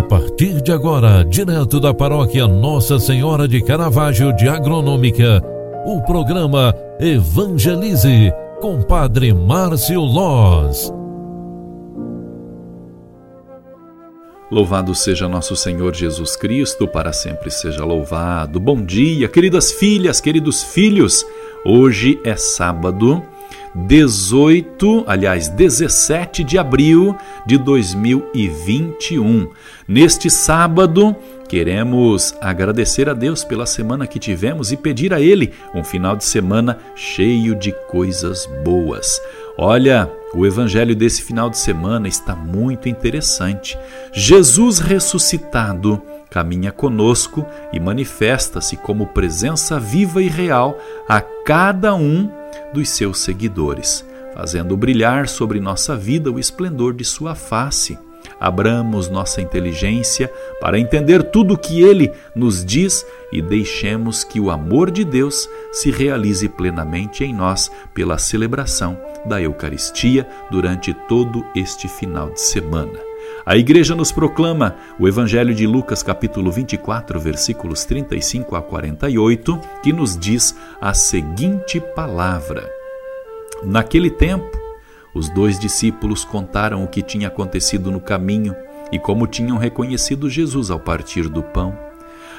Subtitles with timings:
[0.00, 5.42] A partir de agora, direto da paróquia Nossa Senhora de Caravaggio de Agronômica,
[5.84, 8.32] o programa Evangelize
[8.62, 10.90] com Padre Márcio Loz.
[14.50, 18.58] Louvado seja nosso Senhor Jesus Cristo, para sempre seja louvado.
[18.58, 21.26] Bom dia, queridas filhas, queridos filhos.
[21.62, 23.22] Hoje é sábado,
[23.74, 27.16] 18, aliás, 17 de abril
[27.46, 29.48] de 2021.
[29.86, 31.14] Neste sábado,
[31.48, 36.24] queremos agradecer a Deus pela semana que tivemos e pedir a Ele um final de
[36.24, 39.20] semana cheio de coisas boas.
[39.56, 43.78] Olha, o evangelho desse final de semana está muito interessante.
[44.12, 52.30] Jesus ressuscitado caminha conosco e manifesta-se como presença viva e real a cada um
[52.72, 57.98] dos seus seguidores, fazendo brilhar sobre nossa vida o esplendor de sua face.
[58.38, 64.50] Abramos nossa inteligência para entender tudo o que ele nos diz e deixemos que o
[64.50, 71.86] amor de Deus se realize plenamente em nós pela celebração da Eucaristia durante todo este
[71.88, 73.09] final de semana.
[73.44, 79.92] A igreja nos proclama o Evangelho de Lucas, capítulo 24, versículos 35 a 48, que
[79.92, 82.70] nos diz a seguinte palavra:
[83.62, 84.58] Naquele tempo,
[85.14, 88.54] os dois discípulos contaram o que tinha acontecido no caminho
[88.92, 91.76] e como tinham reconhecido Jesus ao partir do pão.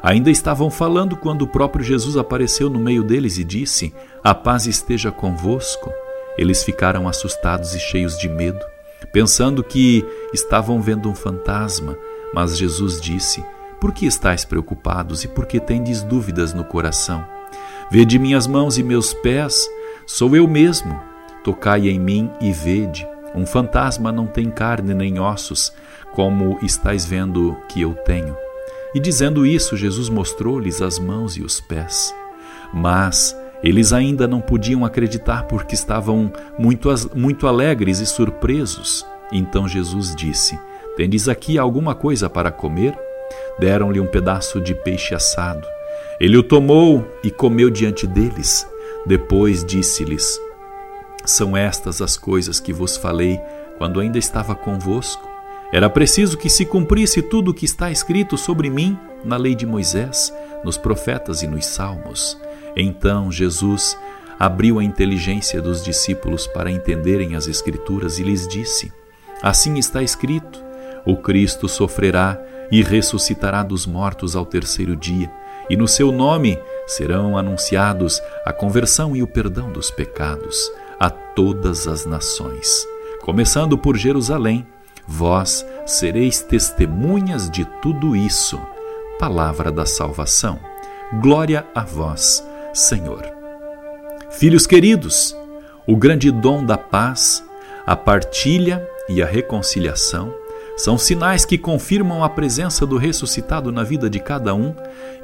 [0.00, 3.92] Ainda estavam falando quando o próprio Jesus apareceu no meio deles e disse:
[4.22, 5.92] A paz esteja convosco.
[6.36, 8.64] Eles ficaram assustados e cheios de medo,
[9.12, 11.96] pensando que estavam vendo um fantasma.
[12.32, 13.44] Mas Jesus disse:
[13.80, 17.24] Por que estáis preocupados e por que tendes dúvidas no coração?
[17.90, 19.68] Vede minhas mãos e meus pés,
[20.06, 21.00] sou eu mesmo.
[21.42, 23.06] Tocai em mim e vede.
[23.34, 25.72] Um fantasma não tem carne nem ossos,
[26.12, 28.36] como estáis vendo que eu tenho.
[28.94, 32.14] E dizendo isso, Jesus mostrou-lhes as mãos e os pés.
[32.72, 39.04] Mas eles ainda não podiam acreditar porque estavam muito, muito alegres e surpresos.
[39.32, 40.58] Então Jesus disse:
[40.96, 42.96] Tendes aqui alguma coisa para comer?
[43.58, 45.66] Deram-lhe um pedaço de peixe assado.
[46.20, 48.66] Ele o tomou e comeu diante deles.
[49.06, 50.38] Depois disse-lhes:
[51.24, 53.40] são estas as coisas que vos falei
[53.78, 55.26] quando ainda estava convosco.
[55.72, 59.64] Era preciso que se cumprisse tudo o que está escrito sobre mim na lei de
[59.64, 60.32] Moisés,
[60.62, 62.38] nos profetas e nos salmos.
[62.76, 63.96] Então Jesus
[64.38, 68.92] abriu a inteligência dos discípulos para entenderem as Escrituras e lhes disse:
[69.42, 70.62] Assim está escrito:
[71.04, 72.40] o Cristo sofrerá
[72.70, 75.30] e ressuscitará dos mortos ao terceiro dia,
[75.68, 81.86] e no seu nome serão anunciados a conversão e o perdão dos pecados a todas
[81.86, 82.86] as nações.
[83.20, 84.66] Começando por Jerusalém,
[85.06, 88.60] vós sereis testemunhas de tudo isso.
[89.18, 90.58] Palavra da salvação.
[91.20, 93.22] Glória a vós, Senhor.
[94.30, 95.34] Filhos queridos,
[95.86, 97.44] o grande dom da paz,
[97.86, 100.34] a partilha e a reconciliação
[100.76, 104.74] são sinais que confirmam a presença do ressuscitado na vida de cada um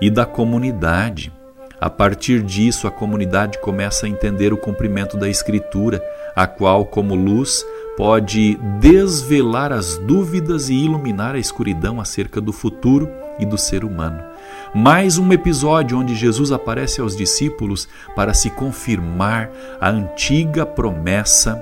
[0.00, 1.32] e da comunidade.
[1.80, 6.00] A partir disso, a comunidade começa a entender o cumprimento da Escritura,
[6.36, 13.10] a qual, como luz, pode desvelar as dúvidas e iluminar a escuridão acerca do futuro
[13.40, 14.22] e do ser humano.
[14.74, 19.50] Mais um episódio onde Jesus aparece aos discípulos para se confirmar
[19.80, 21.60] a antiga promessa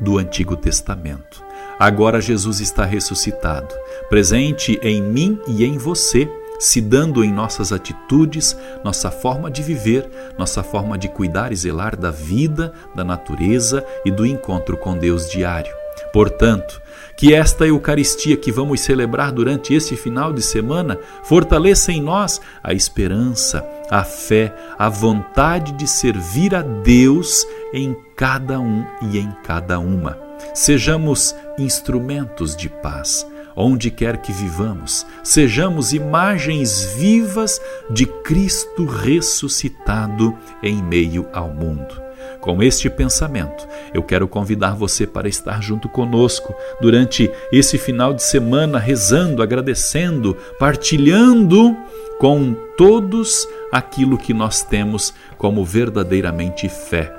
[0.00, 1.44] do Antigo Testamento.
[1.78, 3.74] Agora Jesus está ressuscitado,
[4.08, 10.08] presente em mim e em você se dando em nossas atitudes, nossa forma de viver,
[10.38, 15.28] nossa forma de cuidar e zelar da vida, da natureza e do encontro com Deus
[15.28, 15.79] diário.
[16.12, 16.80] Portanto,
[17.16, 22.72] que esta Eucaristia que vamos celebrar durante esse final de semana fortaleça em nós a
[22.72, 29.78] esperança, a fé, a vontade de servir a Deus em cada um e em cada
[29.78, 30.18] uma.
[30.54, 40.82] Sejamos instrumentos de paz onde quer que vivamos, sejamos imagens vivas de Cristo ressuscitado em
[40.82, 42.09] meio ao mundo.
[42.40, 48.22] Com este pensamento, eu quero convidar você para estar junto conosco durante esse final de
[48.22, 51.76] semana, rezando, agradecendo, partilhando
[52.18, 57.12] com todos aquilo que nós temos como verdadeiramente fé.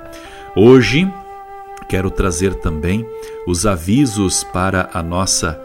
[0.56, 1.10] Hoje,
[1.88, 3.06] quero trazer também
[3.46, 5.60] os avisos para a nossa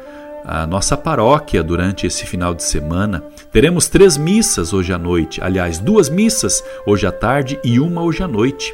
[0.48, 3.22] a nossa paróquia durante esse final de semana.
[3.52, 8.24] Teremos três missas hoje à noite, aliás, duas missas hoje à tarde e uma hoje
[8.24, 8.74] à noite.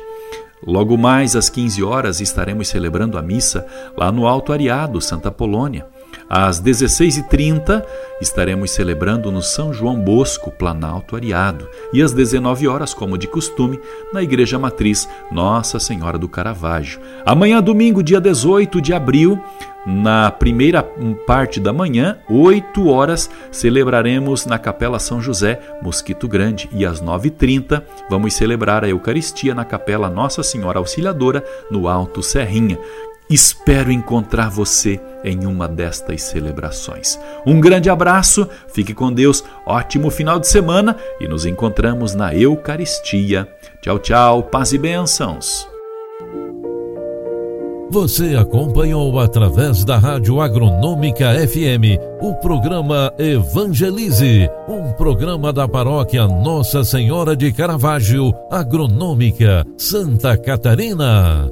[0.66, 3.66] Logo mais às 15 horas estaremos celebrando a missa
[3.98, 5.86] lá no Alto Ariado, Santa Polônia.
[6.30, 7.84] Às 16h30
[8.22, 13.80] estaremos celebrando no São João Bosco, Planalto Ariado, e às 19 horas, como de costume,
[14.14, 17.00] na Igreja Matriz Nossa Senhora do Caravaggio.
[17.26, 19.42] Amanhã, domingo, dia 18 de abril,
[19.86, 20.82] na primeira
[21.28, 27.84] parte da manhã, 8 horas, celebraremos na Capela São José, Mosquito Grande, e às 9h30
[28.10, 32.80] vamos celebrar a Eucaristia na Capela Nossa Senhora Auxiliadora, no Alto Serrinha.
[33.34, 37.20] Espero encontrar você em uma destas celebrações.
[37.48, 43.50] Um grande abraço, fique com Deus, ótimo final de semana e nos encontramos na Eucaristia.
[43.82, 45.68] Tchau, tchau, paz e bênçãos.
[47.90, 56.84] Você acompanhou através da Rádio Agronômica FM o programa Evangelize, um programa da paróquia Nossa
[56.84, 61.52] Senhora de Caravaggio, Agronômica, Santa Catarina.